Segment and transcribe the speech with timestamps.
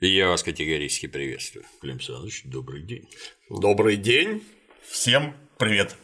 [0.00, 1.64] Я вас категорически приветствую.
[1.80, 3.08] Клим Александрович, добрый день.
[3.50, 4.44] Добрый день.
[4.88, 5.96] Всем привет.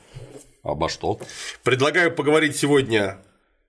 [0.64, 1.20] Обо что?
[1.62, 3.22] Предлагаю поговорить сегодня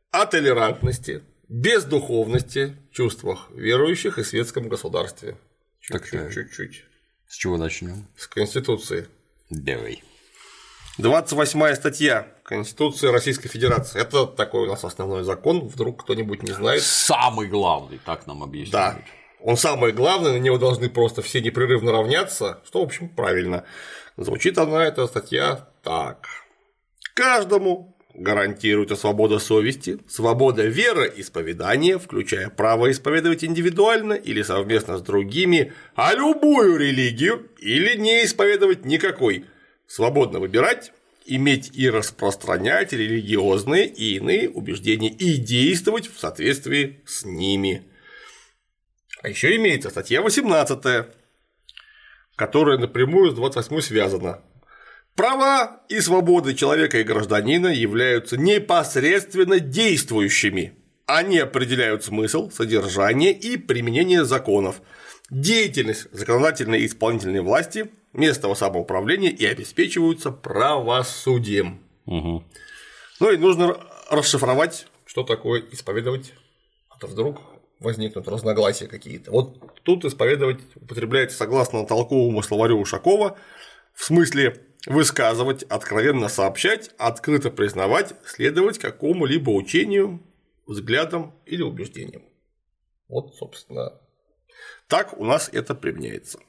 [0.10, 5.38] о толерантности, бездуховности, чувствах верующих и светском государстве.
[5.80, 6.86] Чуть-чуть, чуть-чуть.
[7.28, 8.08] С чего начнем?
[8.18, 9.08] С Конституции.
[9.52, 10.02] Давай.
[10.98, 14.02] 28 статья Конституции Российской Федерации.
[14.02, 16.82] Это такой у нас основной закон, вдруг кто-нибудь не знает.
[16.82, 19.04] Самый главный, так нам объясняют.
[19.06, 19.25] Да.
[19.46, 23.64] Он самый главный, на него должны просто все непрерывно равняться, что, в общем, правильно.
[24.18, 26.26] Звучит она, эта статья, так.
[27.14, 36.16] Каждому гарантируется свобода совести, свобода вероисповедания, включая право исповедовать индивидуально или совместно с другими, а
[36.16, 39.46] любую религию или не исповедовать никакой,
[39.86, 40.92] свободно выбирать,
[41.28, 47.86] иметь и распространять религиозные и иные убеждения и действовать в соответствии с ними.
[49.26, 51.08] А еще имеется статья 18,
[52.36, 54.42] которая напрямую с 28 связана.
[55.16, 60.76] Права и свободы человека и гражданина являются непосредственно действующими.
[61.08, 64.80] Они определяют смысл, содержание и применение законов,
[65.32, 71.80] деятельность законодательной и исполнительной власти, место самоуправления и обеспечиваются правосудием.
[72.06, 72.44] Угу.
[73.22, 73.76] Ну и нужно
[74.12, 76.34] расшифровать, что такое исповедовать,
[76.90, 79.32] а то вдруг возникнут разногласия какие-то.
[79.32, 83.38] Вот тут исповедовать употребляется согласно толковому словарю Ушакова
[83.94, 90.22] в смысле высказывать, откровенно сообщать, открыто признавать, следовать какому-либо учению,
[90.68, 92.24] взглядам или убеждениям.
[93.08, 93.94] Вот, собственно,
[94.88, 96.40] так у нас это применяется.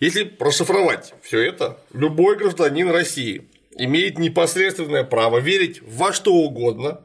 [0.00, 7.04] Если расшифровать все это, любой гражданин России имеет непосредственное право верить во что угодно,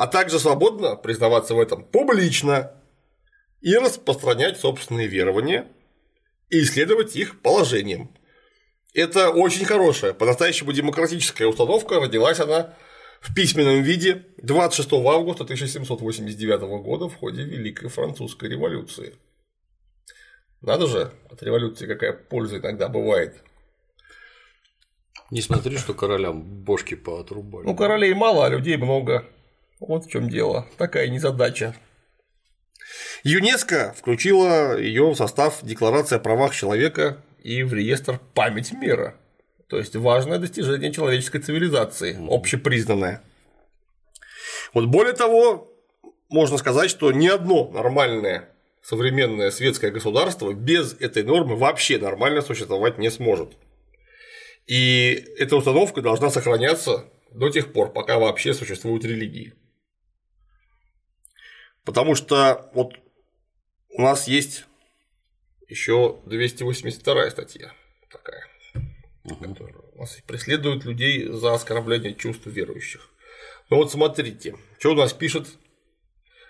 [0.00, 2.72] а также свободно признаваться в этом публично
[3.60, 5.66] и распространять собственные верования
[6.48, 8.10] и исследовать их положением.
[8.94, 12.74] Это очень хорошая, по-настоящему демократическая установка, родилась она
[13.20, 19.16] в письменном виде 26 августа 1789 года в ходе Великой Французской революции.
[20.62, 23.42] Надо же, от революции какая польза иногда бывает.
[25.30, 27.66] Не смотри, что королям бошки поотрубали.
[27.66, 29.26] Ну, королей мало, а людей много.
[29.80, 30.66] Вот в чем дело.
[30.76, 31.74] Такая незадача.
[33.24, 39.16] ЮНЕСКО включила ее в состав Декларации о правах человека и в реестр память мира.
[39.68, 43.22] То есть важное достижение человеческой цивилизации, общепризнанное.
[44.74, 45.72] Вот более того,
[46.28, 48.48] можно сказать, что ни одно нормальное
[48.82, 53.52] современное светское государство без этой нормы вообще нормально существовать не сможет.
[54.66, 59.54] И эта установка должна сохраняться до тех пор, пока вообще существуют религии.
[61.84, 62.94] Потому что вот
[63.90, 64.66] у нас есть
[65.68, 67.72] еще 282 статья
[68.10, 68.46] такая,
[69.24, 73.08] которая у нас преследует людей за оскорбление чувств верующих.
[73.70, 75.46] Ну вот смотрите, что у нас пишет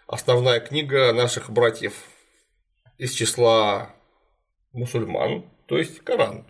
[0.06, 1.92] основная книга наших братьев
[2.98, 3.94] из числа
[4.72, 6.46] мусульман, то есть Коран.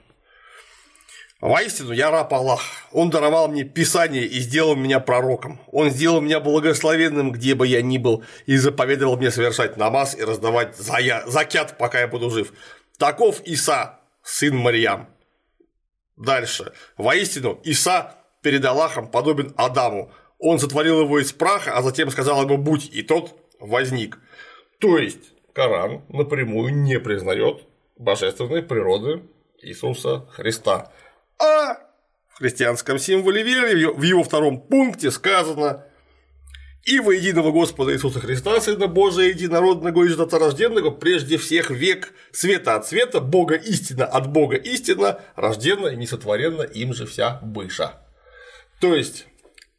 [1.41, 2.61] Воистину, я раб Аллах.
[2.93, 5.59] Он даровал мне Писание и сделал меня пророком.
[5.73, 10.23] Он сделал меня благословенным, где бы я ни был, и заповедовал мне совершать намаз и
[10.23, 11.25] раздавать зая...
[11.27, 12.53] закят, пока я буду жив.
[12.99, 15.09] Таков Иса, сын Марьям.
[16.17, 16.75] Дальше.
[16.99, 20.12] Воистину, Иса перед Аллахом подобен Адаму.
[20.39, 24.19] Он сотворил его из праха, а затем сказал ему «будь», и тот возник.
[24.78, 27.62] То есть, Коран напрямую не признает
[27.97, 29.22] божественной природы
[29.62, 30.93] Иисуса Христа.
[31.41, 31.78] А
[32.28, 35.87] в христианском символе веры в его втором пункте сказано
[36.84, 42.75] и во единого Господа Иисуса Христа, Сына Божия, единородного и рожденного, прежде всех век света
[42.77, 48.01] от света, Бога истина от Бога истина, рождена и несотворенна им же вся быша.
[48.81, 49.27] То есть,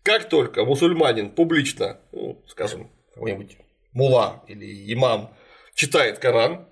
[0.03, 3.57] как только мусульманин публично, ну, скажем, какой-нибудь
[3.93, 5.35] мула или имам
[5.73, 6.67] читает Коран,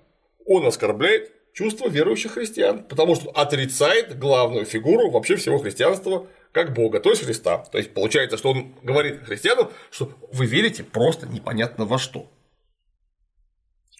[0.46, 7.00] он оскорбляет чувство верующих христиан, потому что отрицает главную фигуру вообще всего христианства как Бога,
[7.00, 7.58] то есть Христа.
[7.58, 12.30] То есть получается, что он говорит христианам, что вы верите просто непонятно во что.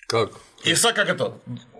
[0.09, 0.33] Как?
[0.65, 1.39] Иса как это?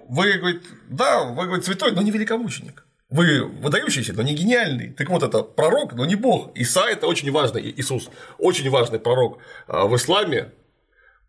[0.09, 2.87] Вы, говорит, да, вы, говорит, святой, но не великомученик.
[3.09, 4.93] Вы выдающийся, но не гениальный.
[4.93, 6.57] Так вот, это пророк, но не Бог.
[6.57, 8.09] Иса– это очень важный, Иисус,
[8.39, 10.53] очень важный пророк а в исламе.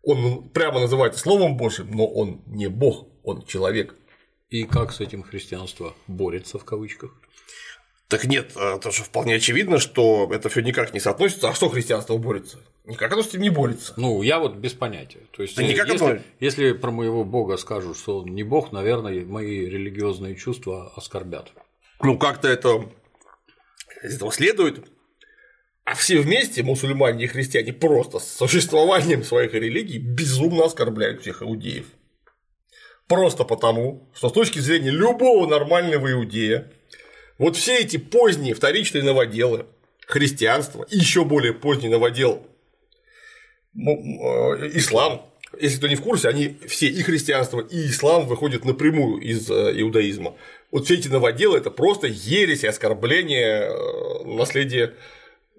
[0.04, 3.96] Он прямо называется Словом Божьим, но он не Бог, он человек.
[4.52, 7.14] И как с этим христианство борется в кавычках?
[8.08, 11.48] Так нет, это же вполне очевидно, что это все никак не соотносится.
[11.48, 12.58] А что христианство борется?
[12.84, 13.94] Никак оно с этим не борется.
[13.96, 15.20] Ну, я вот без понятия.
[15.30, 18.72] То есть, Да никак если, оно- если про моего бога скажут, что он не бог,
[18.72, 21.50] наверное, мои религиозные чувства оскорбят.
[22.02, 22.90] Ну, как-то это
[24.02, 24.86] из этого следует.
[25.84, 31.86] А все вместе, мусульмане и христиане, просто с существованием своих религий безумно оскорбляют всех иудеев.
[33.08, 36.70] Просто потому, что с точки зрения любого нормального иудея,
[37.38, 39.66] вот все эти поздние вторичные новоделы,
[40.06, 42.46] христианство и еще более поздний новодел
[43.74, 43.80] э,
[44.74, 45.26] ислам,
[45.60, 49.72] если кто не в курсе, они все и христианство, и ислам выходят напрямую из э,
[49.80, 50.34] иудаизма.
[50.70, 54.94] Вот все эти новоделы это просто ересь и оскорбление э, наследия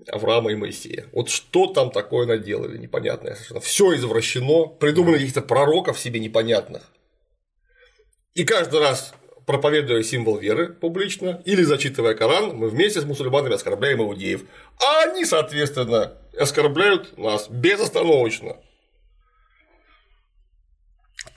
[0.07, 1.05] Авраама и Моисея.
[1.11, 3.59] Вот что там такое наделали, непонятное совершенно.
[3.59, 6.91] Все извращено, придумали каких-то пророков себе непонятных.
[8.35, 9.13] И каждый раз
[9.45, 14.43] проповедуя символ веры публично или зачитывая Коран, мы вместе с мусульманами оскорбляем иудеев.
[14.81, 18.57] А они, соответственно, оскорбляют нас безостановочно.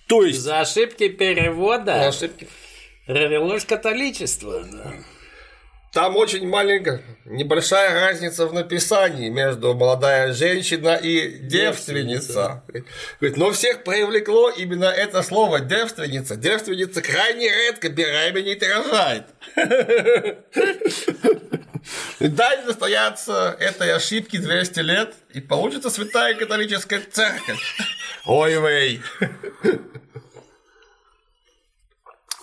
[0.08, 2.48] То есть За ошибки перевода ошибки.
[3.06, 4.64] родилось католичество.
[5.96, 12.62] Там очень маленькая, небольшая разница в написании между молодая женщина и девственница.
[13.18, 16.36] Говорит, но всех привлекло именно это слово девственница.
[16.36, 19.24] Девственница крайне редко беременеет и рожает.
[22.20, 27.74] Дай настояться этой ошибки 200 лет, и получится святая католическая церковь.
[28.26, 29.00] Ой, вей.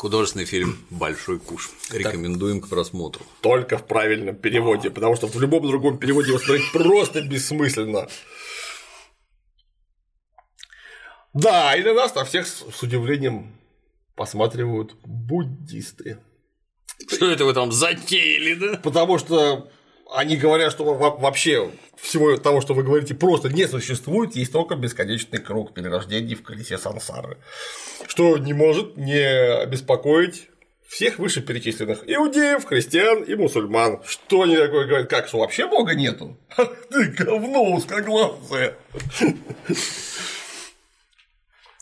[0.04, 1.72] Художественный фильм «Большой куш».
[1.90, 3.26] Рекомендуем к просмотру.
[3.40, 8.10] Только в правильном переводе, потому что в любом другом переводе его смотреть просто бессмысленно.
[11.34, 13.56] Да, и на нас на всех с с удивлением
[14.16, 16.18] посматривают буддисты.
[17.08, 18.78] Что это вы там затеяли, да?
[18.84, 19.72] Потому что
[20.14, 24.76] они говорят, что во- вообще всего того, что вы говорите, просто не существует, есть только
[24.76, 27.38] бесконечный круг перерождений в колесе сансары,
[28.08, 30.50] что не может не беспокоить
[30.88, 34.02] всех вышеперечисленных иудеев, христиан и мусульман.
[34.06, 35.10] Что они такое говорят?
[35.10, 36.38] Как, что вообще Бога нету?
[36.92, 38.76] Ты говно узкоглазое.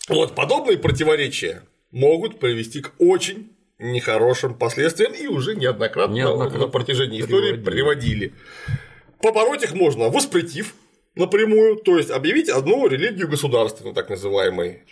[0.07, 7.21] Вот подобные противоречия могут привести к очень нехорошим последствиям и уже неоднократно, Неоднократно на протяжении
[7.21, 8.27] истории приводили.
[8.29, 8.33] приводили.
[9.21, 10.73] Побороть их можно воспретив
[11.15, 14.83] напрямую, то есть объявить одну религию государственную, так называемой,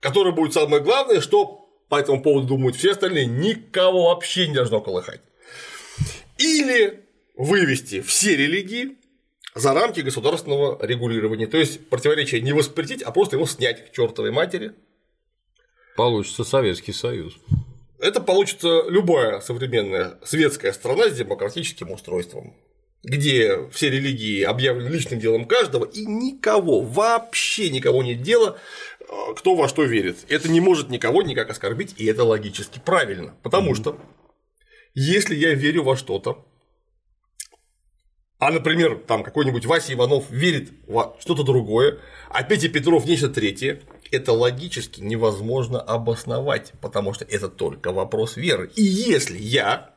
[0.00, 4.80] которая будет самое главное, что по этому поводу думают все остальные, никого вообще не должно
[4.80, 5.20] колыхать.
[6.38, 7.04] Или
[7.36, 8.96] вывести все религии
[9.54, 11.46] за рамки государственного регулирования.
[11.46, 14.72] То есть противоречие не воспретить, а просто его снять к чертовой матери.
[15.96, 17.34] Получится Советский Союз.
[17.98, 22.54] Это получится любая современная светская страна с демократическим устройством,
[23.02, 28.58] где все религии объявлены личным делом каждого, и никого, вообще никого нет дела,
[29.00, 29.04] э,
[29.36, 30.18] кто во что верит.
[30.28, 33.34] Это не может никого никак оскорбить, и это логически правильно.
[33.42, 33.98] Потому что
[34.94, 36.44] если я верю во что-то,
[38.38, 43.80] а, например, там какой-нибудь Вася Иванов верит во что-то другое, а Петя Петров нечто третье,
[44.10, 48.70] это логически невозможно обосновать, потому что это только вопрос веры.
[48.76, 49.94] И если я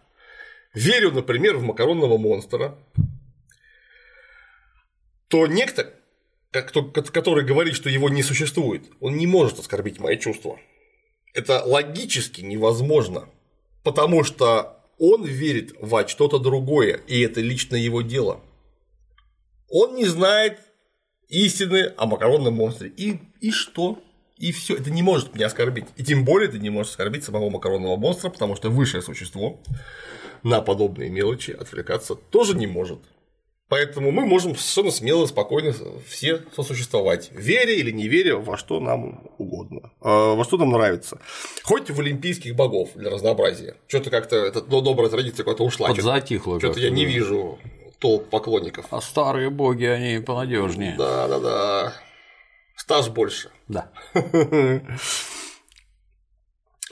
[0.74, 2.78] верю, например, в макаронного монстра,
[5.28, 5.94] то некто,
[6.52, 10.60] который говорит, что его не существует, он не может оскорбить мои чувства.
[11.34, 13.30] Это логически невозможно,
[13.84, 18.42] потому что он верит во что-то другое, и это лично его дело.
[19.70, 20.60] Он не знает
[21.30, 22.90] истины о макаронном монстре.
[22.90, 24.02] И, и что?
[24.40, 24.76] И все.
[24.76, 25.86] Это не может меня оскорбить.
[25.98, 29.60] И тем более это не может оскорбить самого макаронного монстра, потому что высшее существо
[30.44, 33.00] на подобные мелочи отвлекаться тоже не может.
[33.68, 35.76] Поэтому мы можем совершенно смело, спокойно
[36.08, 41.20] все сосуществовать, веря или не веря во что нам угодно, э, во что нам нравится.
[41.64, 43.76] Хоть в олимпийских богов для разнообразия.
[43.88, 45.90] Что-то как-то эта добрая традиция куда-то ушла.
[45.90, 46.60] Что-то Подзатихло.
[46.60, 47.60] что-то я не вижу
[48.00, 48.88] толп поклонников.
[48.90, 50.96] А старые боги, они понадежнее.
[50.98, 51.94] Да, да, да.
[52.90, 53.52] Стаж больше.
[53.68, 53.92] Да.
[54.14, 54.82] К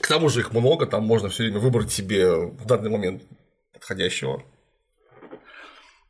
[0.06, 3.24] тому же их много, там можно все время выбрать себе в данный момент
[3.72, 4.44] подходящего.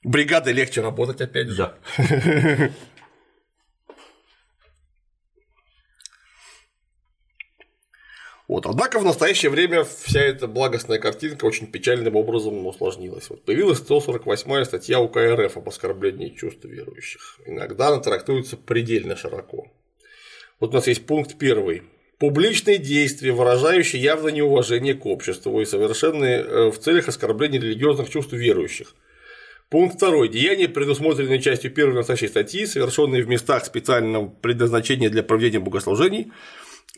[0.03, 1.57] Бригадой легче работать, опять же.
[1.57, 1.75] Да.
[8.49, 8.65] Вот.
[8.65, 13.29] Однако в настоящее время вся эта благостная картинка очень печальным образом усложнилась.
[13.29, 17.39] Вот появилась 148 статья УК РФ об оскорблении чувств верующих.
[17.45, 19.71] Иногда она трактуется предельно широко.
[20.61, 21.83] Вот у нас есть пункт первый.
[22.19, 28.33] Публичные действия, выражающие явное неуважение к обществу и совершенные э, в целях оскорбления религиозных чувств
[28.33, 28.95] верующих.
[29.69, 30.27] Пункт 2.
[30.29, 36.33] Деяния, предусмотренные частью 1 настоящей статьи, совершенные в местах специального предназначения для проведения богослужений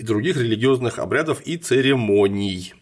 [0.00, 2.72] и других религиозных обрядов и церемоний.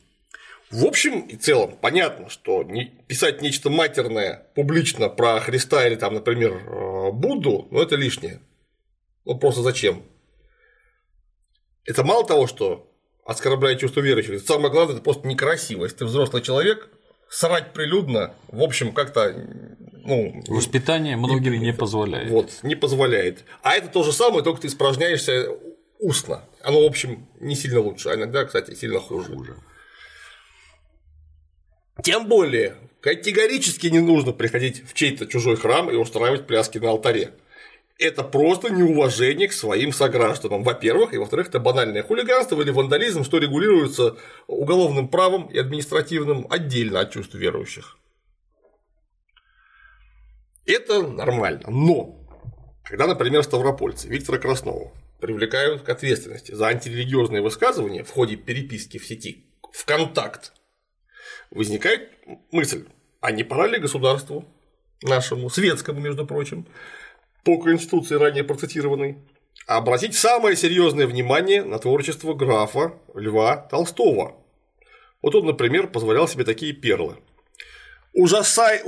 [0.70, 2.64] В общем и целом понятно, что
[3.08, 8.40] писать нечто матерное публично про Христа или там, например, э, Будду, ну это лишнее.
[9.24, 10.04] Ну просто зачем?
[11.84, 12.88] Это мало того, что
[13.24, 15.82] оскорбляет чувство верующих, это самое главное, это просто некрасиво.
[15.82, 16.88] Если ты взрослый человек,
[17.28, 19.34] срать прилюдно, в общем, как-то
[20.04, 22.30] ну, Воспитание многим не, не позволяет.
[22.30, 23.44] Вот, не позволяет.
[23.62, 25.48] А это то же самое, только ты испражняешься
[25.98, 26.44] устно.
[26.62, 29.34] Оно, в общем, не сильно лучше, а иногда, кстати, сильно хуже.
[29.34, 29.56] хуже.
[32.02, 37.32] Тем более, категорически не нужно приходить в чей-то чужой храм и устраивать пляски на алтаре
[37.98, 43.38] это просто неуважение к своим согражданам, во-первых, и во-вторых, это банальное хулиганство или вандализм, что
[43.38, 47.98] регулируется уголовным правом и административным отдельно от чувств верующих.
[50.64, 52.20] Это нормально, но
[52.84, 59.06] когда, например, ставропольцы Виктора Краснова привлекают к ответственности за антирелигиозные высказывания в ходе переписки в
[59.06, 60.52] сети ВКонтакт,
[61.50, 62.10] возникает
[62.52, 62.86] мысль,
[63.20, 64.44] а не пора ли государству
[65.02, 66.66] нашему, светскому, между прочим,
[67.44, 69.18] по Конституции, ранее процитированной,
[69.66, 74.36] обратить самое серьезное внимание на творчество графа Льва Толстого.
[75.22, 77.16] Вот он, например, позволял себе такие перлы.
[78.12, 78.82] Ужасай...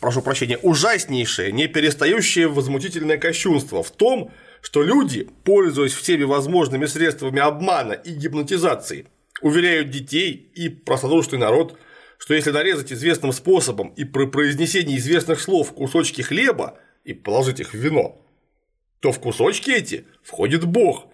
[0.00, 4.32] прошу прощения, ужаснейшее, не перестающее возмутительное кощунство в том,
[4.66, 9.06] что люди, пользуясь всеми возможными средствами обмана и гипнотизации,
[9.40, 11.78] уверяют детей и простодушный народ,
[12.18, 17.74] что если нарезать известным способом и при произнесении известных слов кусочки хлеба, и положить их
[17.74, 18.20] в вино,
[18.98, 21.06] то в кусочки эти входит Бог,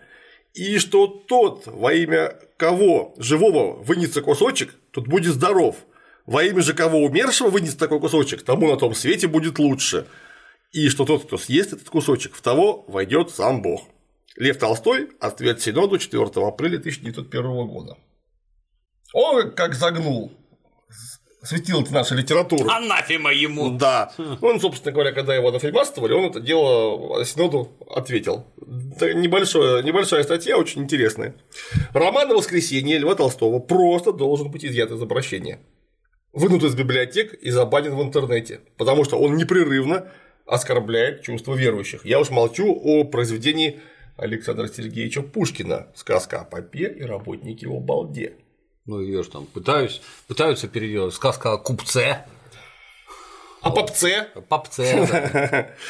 [0.55, 5.77] и что тот, во имя кого живого вынется кусочек, тот будет здоров,
[6.25, 10.07] во имя же кого умершего вынес такой кусочек, тому на том свете будет лучше,
[10.73, 13.83] и что тот, кто съест этот кусочек, в того войдет сам Бог.
[14.37, 17.99] Лев Толстой, ответ Синоду 4 апреля 1901 года.
[19.13, 20.33] О, как загнул
[21.43, 22.71] светило нашей литературы.
[22.71, 23.71] Анафема ему.
[23.77, 24.13] Да.
[24.41, 28.47] Он, собственно говоря, когда его анафемаствовали, он это дело Синоду ответил.
[28.97, 31.35] Это небольшое, небольшая статья, очень интересная.
[31.93, 35.61] Роман на воскресенье Льва Толстого просто должен быть изъят из обращения.
[36.33, 40.09] Вынут из библиотек и забанен в интернете, потому что он непрерывно
[40.47, 42.05] оскорбляет чувства верующих.
[42.05, 43.81] Я уж молчу о произведении
[44.17, 48.35] Александра Сергеевича Пушкина «Сказка о попе и работнике его балде».
[48.85, 51.15] Ну, ее же там пытаюсь, пытаются переделать.
[51.15, 52.27] Сказка о купце.
[53.61, 54.29] О попце.
[54.35, 55.77] О попце, да.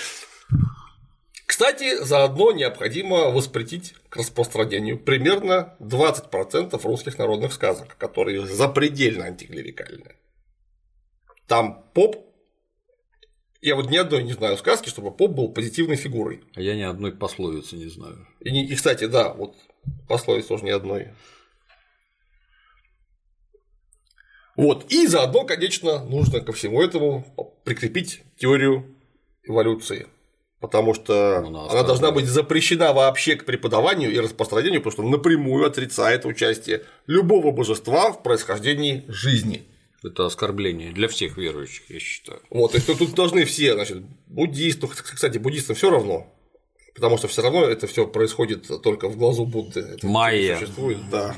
[1.47, 10.17] Кстати, заодно необходимо воспретить к распространению примерно 20% русских народных сказок, которые запредельно антиклерикальные.
[11.47, 12.32] Там поп
[13.63, 16.43] я вот ни одной не знаю сказки, чтобы поп был позитивной фигурой.
[16.55, 18.27] А я ни одной пословицы не знаю.
[18.41, 19.55] И, и кстати, да, вот
[20.09, 21.13] пословицы тоже ни одной.
[24.57, 24.91] Вот.
[24.91, 27.25] И заодно, конечно, нужно ко всему этому
[27.65, 28.97] прикрепить теорию
[29.45, 30.09] эволюции.
[30.61, 35.67] Потому что она, она должна быть запрещена вообще к преподаванию и распространению, потому что напрямую
[35.67, 39.69] отрицает участие любого божества в происхождении жизни.
[40.05, 42.41] Это оскорбление для всех верующих, я считаю.
[42.51, 46.33] Вот, то есть тут должны все, значит, буддисты, кстати, буддистам все равно,
[46.95, 49.99] потому что все равно это все происходит только в глазу Будды.
[50.03, 50.59] Майя.
[50.59, 51.37] Существует, да.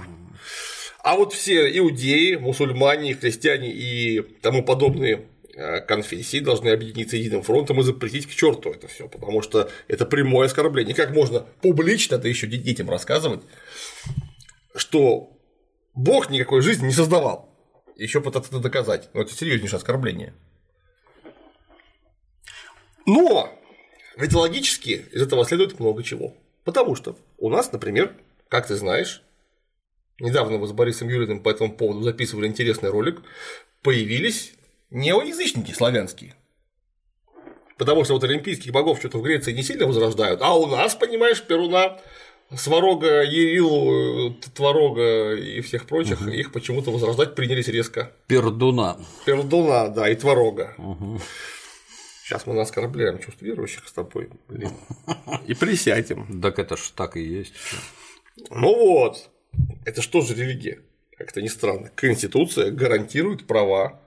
[1.02, 7.80] А вот все иудеи, мусульмане, христиане и тому подобные э, конфессии должны объединиться единым фронтом
[7.80, 10.94] и запретить к черту это все, потому что это прямое оскорбление.
[10.94, 13.42] Как можно публично это еще детям рассказывать,
[14.74, 15.36] что
[15.94, 17.53] Бог никакой жизни не создавал,
[17.96, 19.10] еще пытаться это доказать.
[19.14, 20.34] Но это серьезнейшее оскорбление.
[23.06, 23.52] Но
[24.16, 26.34] ведь логически из этого следует много чего.
[26.64, 28.16] Потому что у нас, например,
[28.48, 29.22] как ты знаешь,
[30.18, 33.22] недавно мы с Борисом Юриным по этому поводу записывали интересный ролик,
[33.82, 34.54] появились
[34.90, 36.34] неоязычники славянские.
[37.76, 41.42] Потому что вот олимпийских богов что-то в Греции не сильно возрождают, а у нас, понимаешь,
[41.42, 42.00] Перуна,
[42.56, 46.30] Сварога, Ерил, Творога и всех прочих, угу.
[46.30, 48.12] их почему-то возрождать принялись резко.
[48.26, 48.96] Пердуна.
[49.26, 50.74] Пердуна, да, и Творога.
[50.78, 51.20] Угу.
[52.24, 54.72] Сейчас мы оскорбляем чувство верующих с тобой, блин.
[55.46, 56.40] И присядем.
[56.40, 57.52] Так это ж так и есть.
[58.48, 59.28] Ну вот.
[59.84, 60.80] Это что же религия?
[61.18, 61.90] Как-то не странно.
[61.94, 64.00] Конституция гарантирует права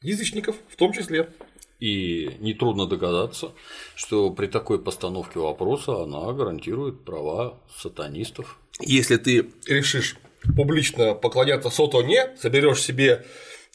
[0.00, 1.28] язычников в том числе.
[1.78, 3.52] И нетрудно догадаться,
[3.94, 8.58] что при такой постановке вопроса она гарантирует права сатанистов.
[8.80, 10.16] Если ты решишь
[10.56, 13.26] публично поклоняться сатане, соберешь себе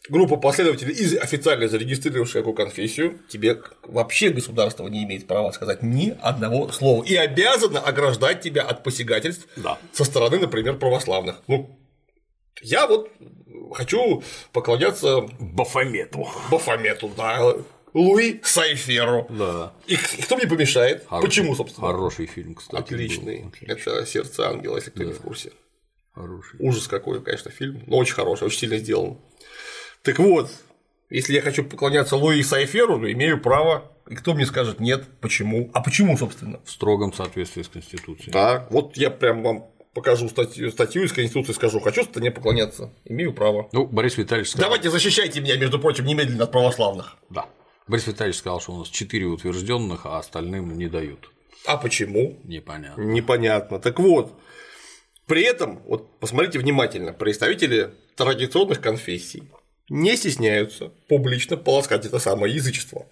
[0.09, 6.15] группу последователей из официально зарегистрировавших эту конфессию, тебе вообще государство не имеет права сказать ни
[6.21, 9.77] одного слова и обязано ограждать тебя от посягательств Да.
[9.93, 11.35] со стороны, например, православных.
[11.47, 11.77] Ну,
[12.63, 13.09] я вот
[13.73, 16.27] хочу поклоняться Бафомету.
[16.49, 17.53] Бафомету, да,
[17.93, 19.27] Луи Сайферу.
[19.29, 19.73] Да.
[19.87, 21.05] И, и кто мне помешает?
[21.07, 21.87] Хороший- Почему, собственно?
[21.87, 22.81] Хороший фильм, кстати.
[22.81, 23.43] Отличный.
[23.43, 23.51] был.
[23.67, 25.51] Это сердце ангела, если кто не в курсе.
[26.13, 26.57] Хороший.
[26.59, 29.17] Ужас какой, конечно, фильм, но очень хороший, очень сильно сделан.
[30.03, 30.49] Так вот,
[31.09, 33.91] если я хочу поклоняться Луи Сайферу, то имею право.
[34.09, 35.69] И кто мне скажет нет, почему?
[35.73, 36.59] А почему, собственно?
[36.65, 38.31] В строгом соответствии с Конституцией.
[38.31, 43.33] Да, вот я прям вам покажу статью, статью из Конституции, скажу, хочу не поклоняться, имею
[43.33, 43.69] право.
[43.71, 47.17] Ну, Борис Витальевич сказал, Давайте защищайте меня, между прочим, немедленно от православных.
[47.29, 47.45] Да.
[47.91, 51.29] Борис Витальевич сказал, что у нас четыре утвержденных, а остальным не дают.
[51.65, 52.39] А почему?
[52.45, 53.01] Непонятно.
[53.01, 53.79] Непонятно.
[53.79, 54.39] Так вот,
[55.27, 59.43] при этом, вот посмотрите внимательно, представители традиционных конфессий
[59.89, 63.07] не стесняются публично полоскать это самое язычество,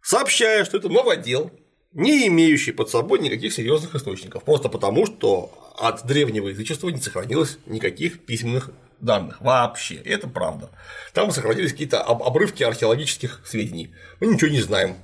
[0.00, 1.50] сообщая, что это новодел,
[1.92, 7.58] не имеющий под собой никаких серьезных источников, просто потому, что от древнего язычества не сохранилось
[7.66, 8.70] никаких письменных
[9.04, 9.94] данных вообще.
[9.96, 10.70] И это правда.
[11.12, 13.94] Там сохранились какие-то об- обрывки археологических сведений.
[14.20, 14.96] Мы ничего не знаем.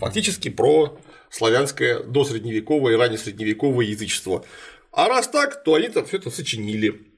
[0.00, 0.98] Фактически про
[1.30, 4.44] славянское досредневековое и раннесредневековое язычество.
[4.92, 7.08] А раз так, то они там все это сочинили.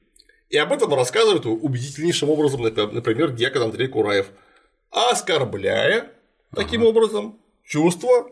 [0.49, 4.27] И об этом рассказывает убедительнейшим образом, например, диакон Андрей Кураев,
[4.91, 6.11] оскорбляя
[6.55, 8.31] таким образом чувства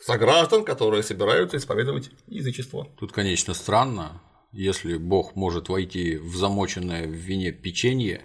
[0.00, 2.88] сограждан, которые собираются исповедовать язычество.
[2.98, 4.22] Тут, конечно, странно,
[4.52, 8.22] если Бог может войти в замоченное в вине печенье,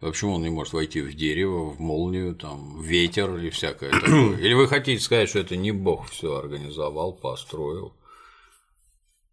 [0.00, 3.90] то почему он не может войти в дерево, в молнию, там, в ветер или всякое
[3.90, 4.36] такое?
[4.38, 7.94] Или вы хотите сказать, что это не Бог все организовал, построил?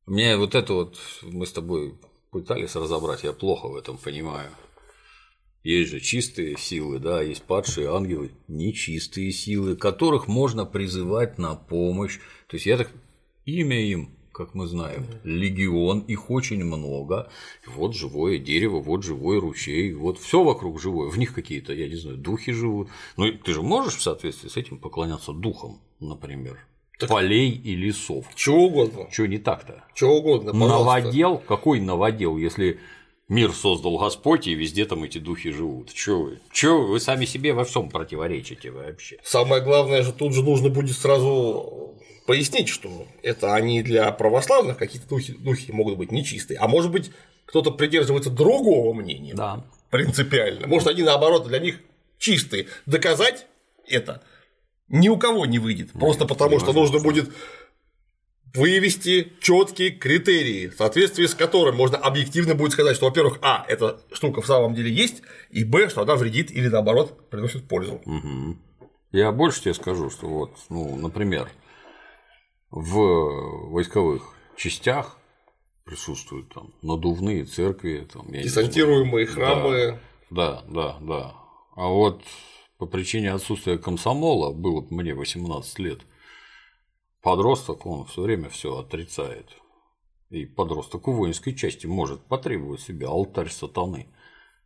[0.07, 1.95] Мне вот это вот мы с тобой
[2.31, 4.49] пытались разобрать, я плохо в этом понимаю.
[5.63, 12.19] Есть же чистые силы, да, есть падшие ангелы, нечистые силы, которых можно призывать на помощь.
[12.47, 12.91] То есть я так
[13.45, 17.29] имя им, как мы знаем, легион, их очень много.
[17.65, 21.09] Вот живое дерево, вот живой ручей, вот все вокруг живое.
[21.09, 22.89] В них какие-то, я не знаю, духи живут.
[23.15, 26.59] Ну, ты же можешь в соответствии с этим поклоняться духам, например,
[27.07, 28.25] полей и лесов.
[28.35, 29.07] Чего угодно.
[29.09, 29.85] Что не так-то?
[29.93, 30.77] Чего угодно, пожалуйста.
[30.77, 31.37] Новодел?
[31.37, 32.79] Какой новодел, если
[33.29, 35.93] мир создал Господь, и везде там эти духи живут?
[35.93, 36.39] Чё вы?
[36.51, 36.85] Чё?
[36.85, 39.17] Вы сами себе во всем противоречите вообще.
[39.23, 41.85] Самое главное же тут же нужно будет сразу
[42.25, 47.11] пояснить, что это они для православных какие-то духи, духи могут быть нечистые, а может быть
[47.45, 49.63] кто-то придерживается другого мнения Да.
[49.91, 50.67] принципиально.
[50.67, 51.79] Может они наоборот для них
[52.17, 52.67] чистые.
[52.85, 53.45] Доказать
[53.87, 54.21] это
[54.87, 57.29] ни у кого не выйдет, просто потому что нужно будет
[58.53, 63.99] вывести четкие критерии, в соответствии с которыми можно объективно будет сказать, что, во-первых, а, эта
[64.13, 68.01] штука в самом деле есть, и б, что она вредит или наоборот приносит пользу.
[69.11, 71.49] Я больше тебе скажу, что вот, ну, например,
[72.75, 75.17] в войсковых частях
[75.85, 78.31] присутствуют там надувные церкви, там.
[78.31, 79.99] Десантируемые храмы.
[80.29, 81.35] Да, да, да.
[81.75, 82.21] А вот
[82.77, 86.01] по причине отсутствия комсомола, было бы мне 18 лет,
[87.21, 89.49] подросток, он все время все отрицает.
[90.29, 94.09] И подросток в воинской части может потребовать себе алтарь сатаны.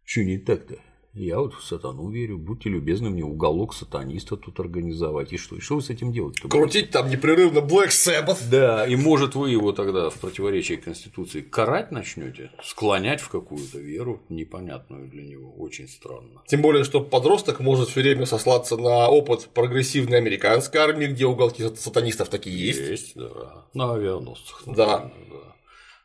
[0.04, 0.80] Че не так-то?
[1.14, 5.34] Я вот в сатану верю, будьте любезны мне уголок сатаниста тут организовать.
[5.34, 5.56] И что?
[5.56, 6.40] И что вы с этим делать?
[6.40, 8.48] Крутить там непрерывно Black Sabbath.
[8.50, 14.22] Да, и может вы его тогда в противоречии Конституции карать начнете, склонять в какую-то веру
[14.30, 16.44] непонятную для него, очень странно.
[16.48, 21.64] Тем более, что подросток может все время сослаться на опыт прогрессивной американской армии, где уголки
[21.64, 22.80] сат- сатанистов такие есть.
[22.80, 23.66] Есть, да.
[23.74, 24.62] На авианосцах.
[24.68, 24.76] Да.
[24.76, 25.12] да.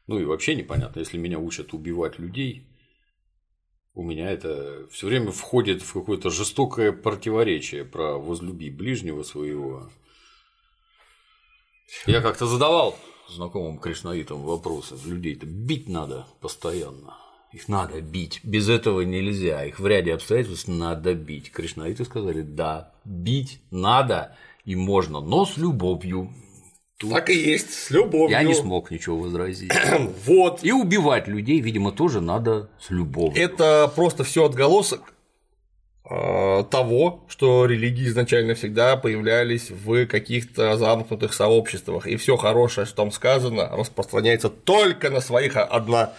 [0.06, 2.66] Ну и вообще непонятно, если меня учат убивать людей,
[3.94, 9.88] у меня это все время входит в какое-то жестокое противоречие про возлюби ближнего своего.
[12.06, 14.96] Я как-то задавал знакомым кришнаитам вопросы.
[15.04, 17.16] Людей-то бить надо постоянно.
[17.52, 18.40] Их надо бить.
[18.42, 19.64] Без этого нельзя.
[19.64, 21.52] Их в ряде обстоятельств надо бить.
[21.52, 26.34] Кришнаиты сказали, да, бить надо и можно, но с любовью.
[27.10, 28.30] Так и есть, с любовью.
[28.30, 29.72] Я не смог ничего возразить.
[30.26, 30.60] Вот.
[30.62, 33.42] И убивать людей, видимо, тоже надо с любовью.
[33.42, 35.14] Это просто все отголосок
[36.08, 42.96] э, того, что религии изначально всегда появлялись в каких-то замкнутых сообществах, и все хорошее, что
[42.96, 46.12] там сказано, распространяется только на своих одна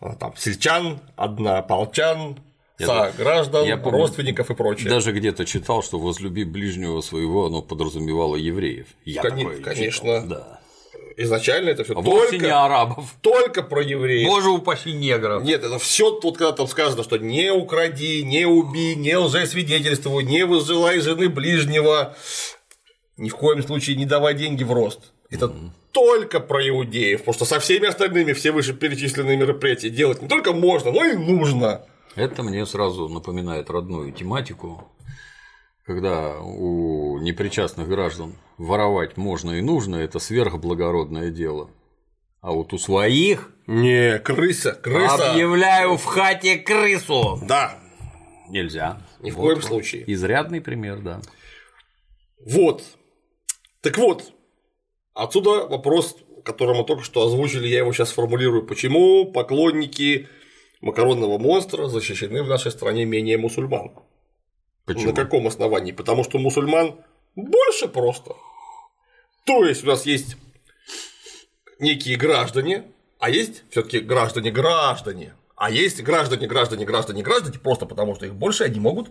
[0.00, 2.38] э, там, сельчан, однополчан,
[2.86, 4.88] сограждан, я помню, родственников и прочее.
[4.88, 8.86] Даже где-то читал, что возлюби ближнего своего, оно подразумевало евреев.
[9.04, 9.90] Я Кон- такое конечно.
[10.20, 10.60] читал, да.
[11.20, 13.12] Изначально это все А только, не арабов.
[13.22, 14.28] только про евреев.
[14.28, 15.42] Боже упаси негров.
[15.42, 20.44] Нет, это все тут, когда там сказано, что не укради, не убей, не лжесвидетельствуй, не
[20.46, 22.14] возжелай жены ближнего,
[23.16, 25.00] ни в коем случае не давай деньги в рост.
[25.28, 25.52] Это
[25.90, 30.92] только про иудеев, потому что со всеми остальными все вышеперечисленные мероприятия делать не только можно,
[30.92, 31.82] но и нужно.
[32.18, 34.90] Это мне сразу напоминает родную тематику,
[35.86, 41.70] когда у непричастных граждан воровать можно и нужно, это сверхблагородное дело.
[42.40, 45.32] А вот у своих Не, крыса, крыса.
[45.32, 47.38] объявляю в хате крысу.
[47.46, 47.78] Да,
[48.48, 49.00] Нельзя.
[49.20, 49.42] ни в Вот.
[49.42, 50.04] коем случае.
[50.12, 51.20] Изрядный пример, да.
[52.44, 52.82] Вот.
[53.80, 54.32] Так вот,
[55.14, 58.66] отсюда вопрос, который мы только что озвучили, я его сейчас формулирую.
[58.66, 60.28] Почему поклонники
[60.80, 63.92] макаронного монстра защищены в нашей стране менее мусульман?
[64.84, 65.08] Почему?
[65.08, 65.92] На каком основании?
[65.92, 66.96] Потому что мусульман
[67.36, 68.34] больше просто.
[69.44, 70.36] То есть у нас есть
[71.78, 72.84] некие граждане,
[73.18, 79.10] а есть все-таки граждане-граждане, а есть граждане-граждане-граждане-граждане, просто потому что их больше, они могут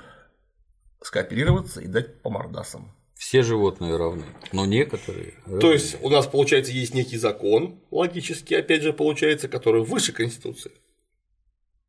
[1.02, 2.94] скооперироваться и дать по мордасам.
[3.16, 5.34] Все животные равны, но некоторые.
[5.60, 10.72] То есть у нас, получается, есть некий закон, логически, опять же, получается, который выше Конституции.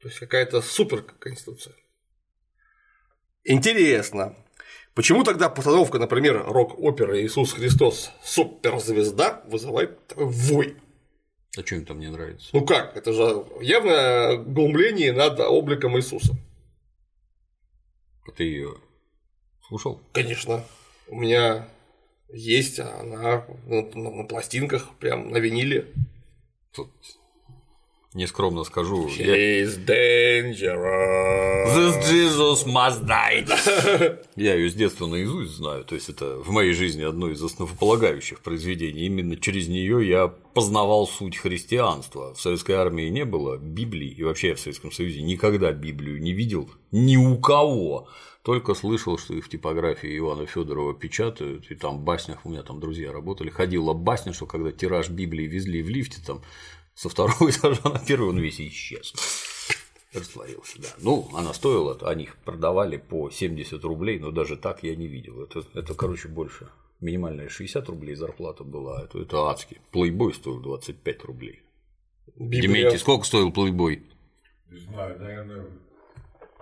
[0.00, 1.74] То есть какая-то супер конституция.
[3.44, 4.36] Интересно.
[4.94, 10.76] Почему тогда постановка, например, рок-оперы Иисус Христос суперзвезда вызывает такой вой?
[11.56, 12.50] А что им там не нравится?
[12.52, 12.96] Ну как?
[12.96, 16.34] Это же явное глумление над обликом Иисуса.
[18.26, 18.74] А Ты ее
[19.66, 20.00] слушал?
[20.12, 20.64] Конечно.
[21.06, 21.68] У меня
[22.28, 25.92] есть она на, на- на пластинках, прям на виниле.
[26.72, 26.90] Тут
[28.14, 29.08] нескромно скажу.
[29.08, 29.36] Я...
[29.36, 31.74] He's dangerous.
[31.74, 33.46] This Jesus must die.
[34.36, 38.40] Я ее с детства наизусть знаю, то есть это в моей жизни одно из основополагающих
[38.40, 39.06] произведений.
[39.06, 42.34] Именно через нее я познавал суть христианства.
[42.34, 46.32] В советской армии не было Библии, и вообще я в Советском Союзе никогда Библию не
[46.32, 48.08] видел ни у кого.
[48.42, 52.62] Только слышал, что их в типографии Ивана Федорова печатают, и там в баснях у меня
[52.62, 53.50] там друзья работали.
[53.50, 56.40] Ходила басня, что когда тираж Библии везли в лифте, там
[56.98, 59.14] со второго этажа на первый он весь исчез.
[60.12, 60.88] Растворился, да.
[60.98, 65.40] Ну, она стоила, они их продавали по 70 рублей, но даже так я не видел.
[65.42, 66.68] Это, это короче, больше.
[67.00, 69.80] Минимальная 60 рублей зарплата была, это, это адски.
[69.92, 71.62] Плейбой стоил 25 рублей.
[72.34, 72.62] Библия.
[72.62, 74.02] Дементий, сколько стоил плейбой?
[74.68, 75.66] Не знаю, наверное,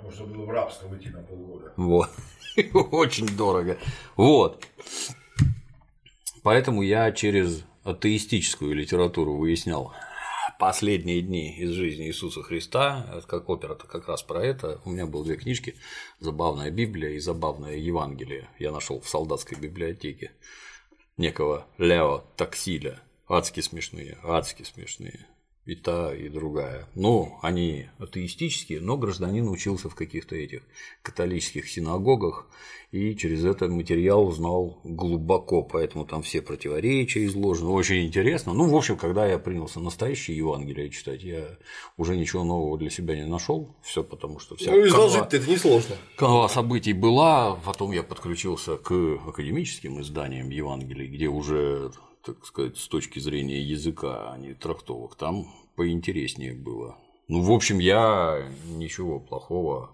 [0.02, 1.72] можно было в рабство выйти на полгода.
[1.78, 2.10] Вот.
[2.92, 3.78] Очень дорого.
[4.16, 4.62] Вот.
[6.42, 9.94] Поэтому я через атеистическую литературу выяснял
[10.58, 14.80] последние дни из жизни Иисуса Христа, как опера-то как раз про это.
[14.84, 15.76] У меня было две книжки
[16.20, 18.48] «Забавная Библия» и «Забавное Евангелие».
[18.58, 20.32] Я нашел в солдатской библиотеке
[21.16, 23.00] некого Лео Таксиля.
[23.28, 25.26] Адски смешные, адски смешные.
[25.66, 26.86] И та, и другая.
[26.94, 30.62] Ну, они атеистические, но гражданин учился в каких-то этих
[31.02, 32.46] католических синагогах,
[32.92, 37.70] и через этот материал узнал глубоко, поэтому там все противоречия изложены.
[37.70, 38.52] Очень интересно.
[38.52, 41.58] Ну, в общем, когда я принялся настоящее Евангелие читать, я
[41.96, 43.74] уже ничего нового для себя не нашел.
[43.82, 45.96] Все потому что вся Ну, изложить-то это несложно.
[46.16, 48.92] канва событий была, потом я подключился к
[49.26, 51.90] академическим изданиям Евангелий, где уже,
[52.26, 56.96] так сказать, с точки зрения языка, а не трактовок, там поинтереснее было.
[57.28, 59.90] Ну, в общем, я ничего плохого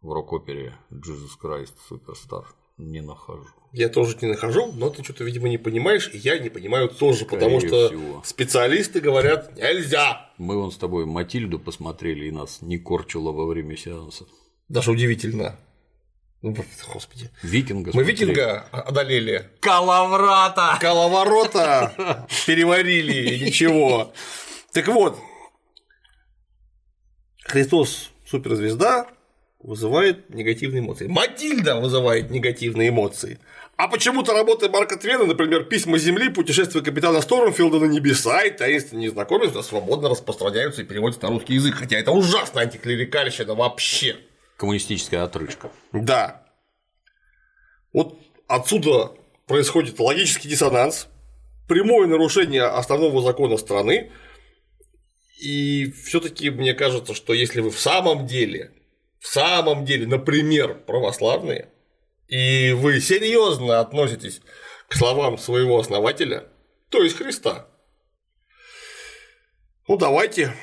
[0.00, 2.44] в рок-опере Jesus Christ Superstar
[2.78, 3.46] не нахожу.
[3.72, 7.24] Я тоже не нахожу, но ты что-то, видимо, не понимаешь, и я не понимаю тоже,
[7.24, 8.22] потому Скорее что всего.
[8.24, 10.30] специалисты говорят нельзя.
[10.38, 14.26] Мы вон с тобой Матильду посмотрели, и нас не корчило во время сеанса.
[14.68, 15.58] Даже удивительно.
[16.44, 16.54] Ну,
[16.92, 17.30] Господи.
[17.42, 18.12] Викинга Мы смотрели.
[18.12, 19.48] викинга одолели.
[19.60, 20.76] Калаврата!
[20.78, 24.12] Коловорота переварили, и ничего.
[24.74, 25.18] Так вот,
[27.44, 29.06] Христос суперзвезда
[29.58, 31.06] вызывает негативные эмоции.
[31.06, 33.38] Матильда вызывает негативные эмоции.
[33.78, 39.04] А почему-то работы Марка Твена, например, «Письма Земли», «Путешествие капитана Стормфилда на небеса» и «Таинственный
[39.04, 44.18] незнакомец» свободно распространяются и переводятся на русский язык, хотя это ужасно антиклерикальщина вообще.
[44.56, 45.70] Коммунистическая отрыжка.
[45.92, 46.46] Да.
[47.92, 49.12] Вот отсюда
[49.46, 51.08] происходит логический диссонанс,
[51.68, 54.12] прямое нарушение основного закона страны,
[55.40, 58.72] и все-таки мне кажется, что если вы в самом деле,
[59.18, 61.70] в самом деле, например, православные,
[62.28, 64.40] и вы серьезно относитесь
[64.88, 66.48] к словам своего основателя,
[66.88, 67.68] то есть Христа,
[69.88, 70.54] ну давайте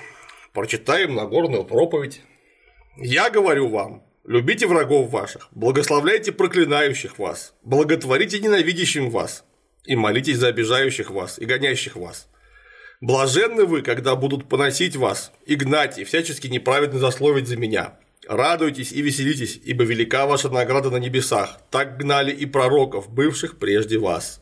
[0.54, 2.22] прочитаем Нагорную проповедь
[2.98, 9.46] Я говорю вам, любите врагов ваших, благословляйте проклинающих вас, благотворите ненавидящим вас,
[9.86, 12.28] и молитесь за обижающих вас и гонящих вас.
[13.00, 17.98] Блаженны вы, когда будут поносить вас и гнать, и всячески неправедно засловить за меня.
[18.28, 21.60] Радуйтесь и веселитесь, ибо велика ваша награда на небесах.
[21.72, 24.42] Так гнали и пророков, бывших прежде вас.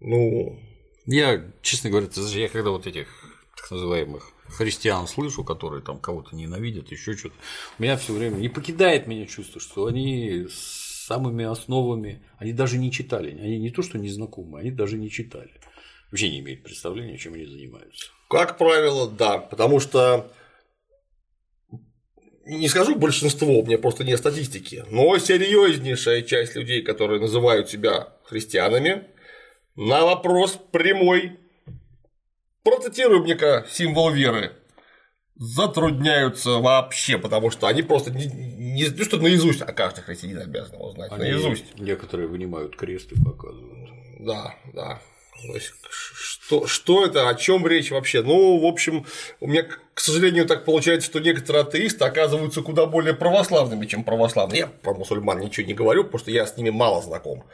[0.00, 0.58] Ну,
[1.04, 3.08] Я, честно говоря, я когда вот этих
[3.56, 7.34] так называемых христиан слышу, которые там кого-то ненавидят, еще что-то,
[7.78, 12.78] у меня все время не покидает меня чувство, что они с самыми основами, они даже
[12.78, 15.52] не читали, они не то, что не знакомы, они даже не читали.
[16.10, 18.06] Вообще не имеют представления, чем они занимаются.
[18.28, 20.32] Как правило, да, потому что
[22.44, 28.14] не скажу большинство, у меня просто нет статистики, но серьезнейшая часть людей, которые называют себя
[28.24, 29.04] христианами,
[29.74, 31.38] на вопрос прямой
[32.66, 34.52] процитируй мне-ка символ веры,
[35.36, 40.74] затрудняются вообще, потому что они просто не, не то, что наизусть, а каждый христианин обязан
[40.74, 41.78] его знать, Они наизусть.
[41.78, 43.90] Некоторые вынимают крест и показывают.
[44.20, 45.00] Да, да.
[45.90, 48.22] Что, что это, о чем речь вообще?
[48.22, 49.04] Ну, в общем,
[49.40, 54.60] у меня, к сожалению, так получается, что некоторые атеисты оказываются куда более православными, чем православные.
[54.60, 57.44] Я про мусульман ничего не говорю, потому что я с ними мало знаком.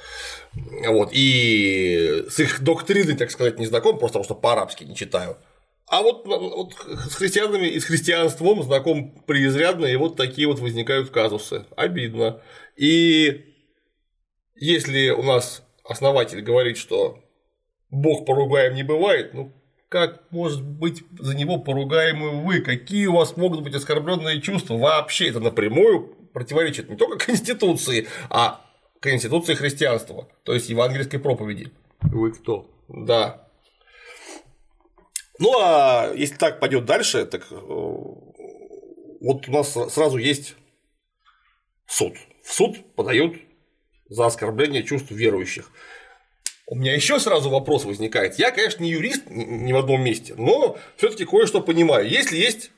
[0.87, 5.37] Вот, и с их доктриной, так сказать, не знаком, просто потому что по-арабски не читаю.
[5.87, 6.75] А вот, вот
[7.11, 11.67] с христианами и с христианством знаком преизрядно, и вот такие вот возникают казусы.
[11.77, 12.41] Обидно.
[12.77, 13.45] И
[14.55, 17.22] если у нас основатель говорит, что
[17.93, 19.53] Бог поругаем не бывает, ну
[19.91, 22.61] как может быть за него поругаемы вы?
[22.63, 24.79] Какие у вас могут быть оскорбленные чувства?
[24.79, 28.65] Вообще это напрямую противоречит не только Конституции, а
[29.01, 31.71] Конституции христианства, то есть евангельской проповеди.
[32.01, 32.71] Вы кто?
[32.89, 33.47] Да.
[35.39, 40.57] Ну а если так пойдет дальше, так э, вот у нас сразу есть
[41.87, 42.15] суд.
[42.43, 43.37] В суд подают
[44.09, 45.71] за оскорбление чувств верующих.
[46.73, 48.39] У меня еще сразу вопрос возникает.
[48.39, 52.09] Я, конечно, не юрист ни в одном месте, но все-таки кое-что понимаю.
[52.09, 52.71] Если есть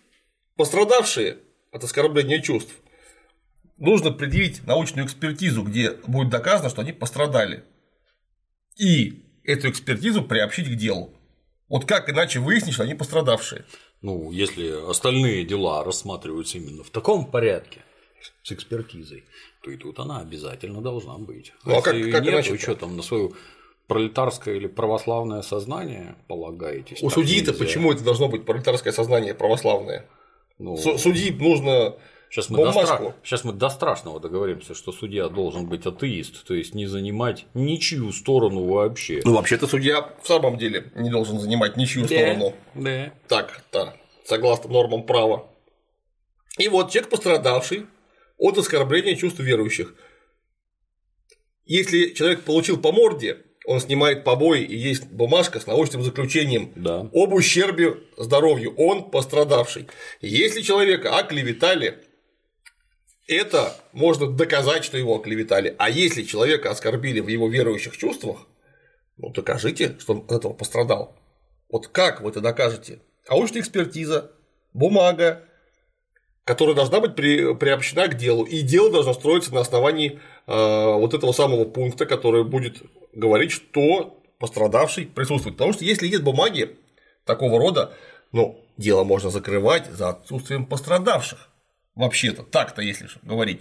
[0.56, 1.38] пострадавшие
[1.70, 2.74] от оскорбления чувств,
[3.76, 7.62] нужно предъявить научную экспертизу, где будет доказано, что они пострадали.
[8.76, 11.14] И эту экспертизу приобщить к делу.
[11.68, 13.64] Вот как иначе выяснить, что они пострадавшие?
[14.02, 17.84] Ну, если остальные дела рассматриваются именно в таком порядке,
[18.42, 19.22] с экспертизой,
[19.62, 21.52] то и тут она обязательно должна быть.
[21.64, 22.52] Ну, а как- если как нет, иначе-то?
[22.54, 23.30] вы что там на свое
[23.86, 27.02] пролетарское или православное сознание полагаетесь?
[27.02, 30.06] У судьи-то почему это должно быть пролетарское сознание православное?
[30.58, 31.96] Ну, Су- Судьи нужно
[32.30, 33.04] Сейчас мы, до бумажку.
[33.04, 37.46] стра- сейчас мы до страшного договоримся, что судья должен быть атеист, то есть не занимать
[37.54, 39.20] ничью сторону вообще.
[39.24, 42.54] Ну, вообще-то судья в самом деле не должен занимать ничью сторону.
[42.74, 43.12] Да.
[43.28, 43.94] Так, да,
[44.24, 45.46] согласно нормам права.
[46.58, 47.86] И вот человек, пострадавший
[48.38, 49.94] от оскорбления чувств верующих.
[51.66, 57.00] Если человек получил по морде, он снимает побои и есть бумажка с научным заключением Да.
[57.12, 59.88] об ущербе здоровью, он пострадавший.
[60.20, 61.98] Если человека оклеветали,
[63.26, 65.74] это можно доказать, что его оклеветали.
[65.78, 68.46] А если человека оскорбили в его верующих чувствах,
[69.16, 71.16] ну докажите, что он от этого пострадал.
[71.70, 73.00] Вот как вы это докажете?
[73.28, 74.32] Научная экспертиза,
[74.74, 75.44] бумага,
[76.44, 78.44] которая должна быть при- приобщена к делу.
[78.44, 85.06] И дело должно строиться на основании вот этого самого пункта, который будет говорить, что пострадавший
[85.06, 85.56] присутствует.
[85.56, 86.76] Потому что если нет бумаги
[87.24, 87.94] такого рода,
[88.32, 91.50] ну, дело можно закрывать за отсутствием пострадавших.
[91.94, 93.60] Вообще-то, так-то, если говорить.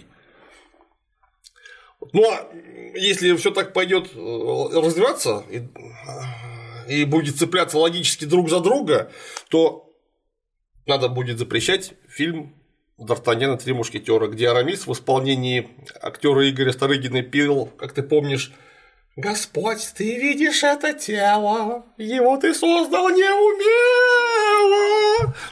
[2.12, 2.50] Ну а
[2.94, 5.68] если все так пойдет развиваться и,
[6.88, 9.10] и будет цепляться логически друг за друга,
[9.48, 9.90] то
[10.86, 12.54] надо будет запрещать фильм
[12.98, 15.68] Д'Артаньян и три мушкетера, где Арамис в исполнении
[16.00, 18.52] актера Игоря Старыгина пел, как ты помнишь,
[19.16, 24.14] Господь, ты видишь это тело, его ты создал неумело.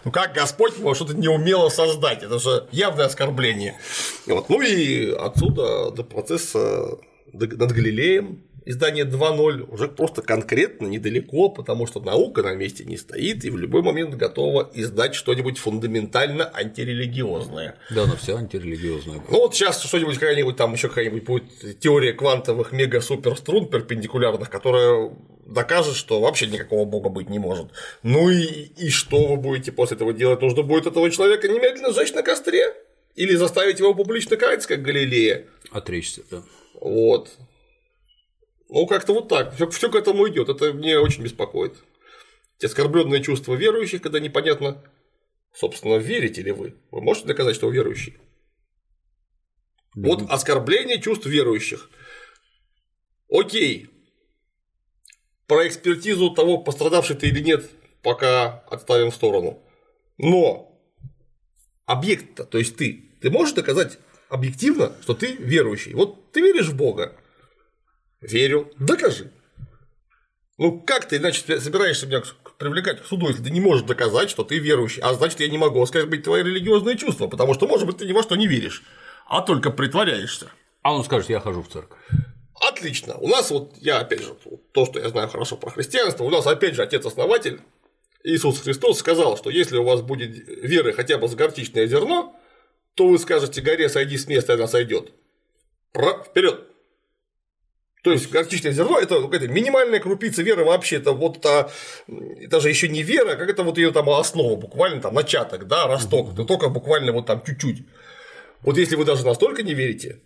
[0.04, 2.24] Ну как Господь может что-то неумело создать?
[2.24, 3.78] Это же явное оскорбление.
[4.26, 4.48] Вот.
[4.48, 6.98] Ну и отсюда до процесса
[7.32, 13.44] над Галилеем издание 2.0 уже просто конкретно недалеко, потому что наука на месте не стоит
[13.44, 17.76] и в любой момент готова издать что-нибудь фундаментально антирелигиозное.
[17.90, 19.22] Да, но все антирелигиозное.
[19.28, 25.10] Ну вот сейчас что-нибудь какая-нибудь там еще какая-нибудь будет теория квантовых мега-суперструн перпендикулярных, которая
[25.46, 27.68] докажет, что вообще никакого бога быть не может.
[28.02, 30.40] Ну и, и что вы будете после этого делать?
[30.40, 32.74] Нужно будет этого человека немедленно сжечь на костре?
[33.14, 35.44] Или заставить его публично каяться, как Галилея?
[35.70, 36.42] Отречься, да.
[36.80, 37.28] Вот.
[38.72, 39.54] Ну, как-то вот так.
[39.54, 40.48] Все, к этому идет.
[40.48, 41.74] Это мне очень беспокоит.
[42.58, 44.82] Эти оскорбленные чувства верующих, когда непонятно,
[45.54, 46.76] Собственно, верите ли вы?
[46.90, 48.16] Вы можете доказать, что вы верующий?
[49.94, 51.90] Вот оскорбление чувств верующих.
[53.30, 53.90] Окей.
[55.46, 57.68] Про экспертизу того, пострадавший ты или нет,
[58.02, 59.62] пока отставим в сторону.
[60.16, 60.82] Но
[61.84, 63.98] объект-то, то есть ты, ты можешь доказать
[64.30, 65.92] объективно, что ты верующий.
[65.92, 67.18] Вот ты веришь в Бога.
[68.22, 68.70] Верю.
[68.78, 69.30] Докажи.
[70.58, 72.22] Ну как ты иначе собираешься меня
[72.56, 75.02] привлекать к суду, если ты не можешь доказать, что ты верующий?
[75.02, 78.12] А значит, я не могу оскорбить твои религиозные чувства, потому что, может быть, ты ни
[78.12, 78.84] во что не веришь,
[79.26, 80.46] а только притворяешься.
[80.82, 81.98] А он скажет, я хожу в церковь.
[82.60, 83.16] Отлично.
[83.16, 84.36] У нас вот, я опять же,
[84.72, 87.60] то, что я знаю хорошо про христианство, у нас опять же отец-основатель
[88.22, 92.36] Иисус Христос сказал, что если у вас будет веры хотя бы с горчичное зерно,
[92.94, 95.12] то вы скажете горе сойди с места, и она сойдет.
[95.92, 96.68] Вперед!
[98.02, 101.70] То есть горчичное зерно это какая-то минимальная крупица веры вообще, это вот это,
[102.08, 105.68] это же еще не вера, а как это вот ее там основа, буквально там начаток,
[105.68, 107.86] да, росток, это только буквально вот там чуть-чуть.
[108.62, 110.20] Вот если вы даже настолько не верите,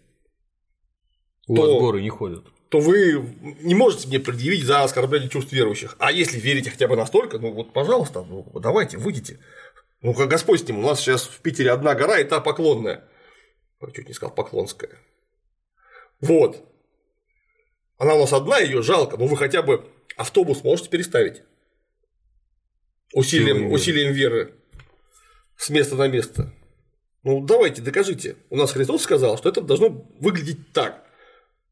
[1.46, 2.44] у то, вас горы не ходят.
[2.70, 3.22] То вы
[3.60, 5.96] не можете мне предъявить за оскорбление чувств верующих.
[5.98, 9.38] А если верите хотя бы настолько, ну вот, пожалуйста, ну, давайте, выйдите.
[10.00, 13.04] Ну, как Господь с ним, у нас сейчас в Питере одна гора, и та поклонная.
[13.94, 14.98] Чуть не сказал поклонская.
[16.20, 16.64] Вот.
[17.98, 19.84] Она у нас одна, ее жалко, но вы хотя бы
[20.16, 21.42] автобус можете переставить.
[23.12, 24.54] Усилием, усилием веры
[25.56, 26.52] с места на место.
[27.22, 28.36] Ну, давайте, докажите.
[28.50, 29.88] У нас Христос сказал, что это должно
[30.20, 31.04] выглядеть так.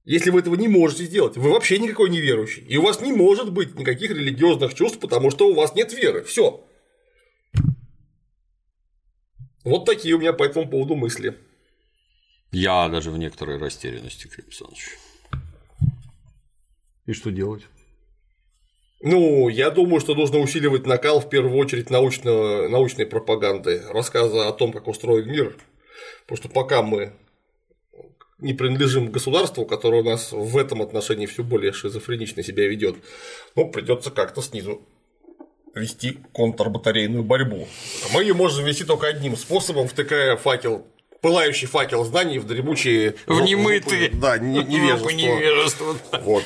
[0.05, 2.63] Если вы этого не можете сделать, вы вообще никакой не верующий.
[2.65, 6.25] И у вас не может быть никаких религиозных чувств, потому что у вас нет веры.
[6.25, 6.67] Все.
[9.65, 11.39] Вот такие у меня по этому поводу мысли.
[12.51, 14.99] Я даже в некоторой растерянности, Клим Александрович.
[17.07, 17.63] И что делать?
[19.01, 24.53] Ну, я думаю, что нужно усиливать накал в первую очередь научного, научной пропаганды, рассказа о
[24.53, 25.57] том, как устроен мир.
[26.23, 27.13] Потому что пока мы
[28.39, 32.97] не принадлежим государству, которое у нас в этом отношении все более шизофренично себя ведет,
[33.55, 34.81] ну, придется как-то снизу
[35.75, 37.69] вести контрбатарейную борьбу.
[38.15, 40.87] Мы ее можем вести только одним способом, втыкая факел
[41.25, 43.15] пылающий факел знаний в дремучие...
[43.27, 44.11] В немытые.
[44.11, 45.09] Да, невежество.
[45.09, 45.97] невежество.
[46.21, 46.45] Вот.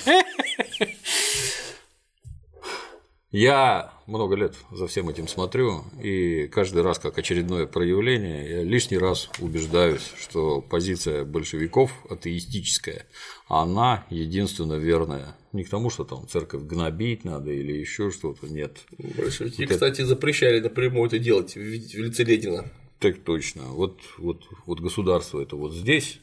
[3.31, 8.97] Я много лет за всем этим смотрю, и каждый раз, как очередное проявление, я лишний
[8.97, 13.07] раз убеждаюсь, что позиция большевиков атеистическая,
[13.47, 15.37] она единственно верная.
[15.53, 18.79] Не к тому, что там церковь гнобить надо или еще что-то, нет.
[18.97, 20.07] Большевики, вот кстати, это...
[20.07, 22.65] запрещали напрямую это делать в лице Ленина.
[22.99, 23.65] Так точно.
[23.73, 26.19] Вот, вот, вот государство это вот здесь,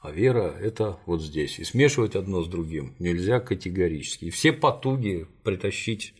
[0.00, 1.58] а вера– это вот здесь.
[1.58, 4.26] И смешивать одно с другим нельзя категорически.
[4.26, 6.14] И все потуги притащить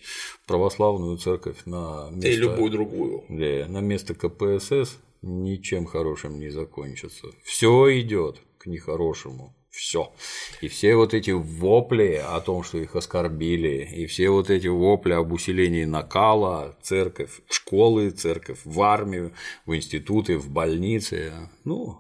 [0.47, 2.29] православную церковь на место…
[2.29, 3.25] И любую другую.
[3.29, 7.29] Да, на место КПСС ничем хорошим не закончится.
[7.45, 9.55] Все идет к нехорошему.
[9.71, 10.13] Все.
[10.61, 15.13] И все вот эти вопли о том, что их оскорбили, и все вот эти вопли
[15.13, 19.33] об усилении накала, церковь, в школы, церковь в армию,
[19.67, 21.33] в институты, в больницы,
[21.65, 21.97] ну,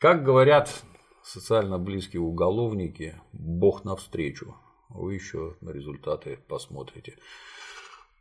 [0.00, 0.82] как говорят
[1.22, 4.56] социально близкие уголовники, Бог навстречу.
[4.88, 7.18] Вы еще на результаты посмотрите.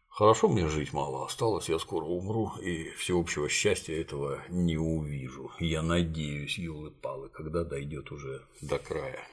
[0.10, 5.52] Хорошо мне жить мало осталось, я скоро умру, и всеобщего счастья этого не увижу.
[5.60, 9.26] Я надеюсь, елы-палы, когда дойдет уже до края.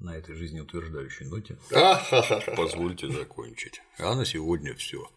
[0.00, 1.56] На этой жизнеутверждающей ноте
[2.56, 3.80] позвольте закончить.
[3.98, 5.08] А на сегодня все.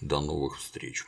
[0.00, 1.04] До новых встреч.